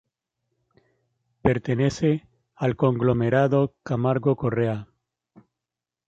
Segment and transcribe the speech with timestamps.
[1.43, 4.87] Pertenece al conglomerado Camargo Corrêa.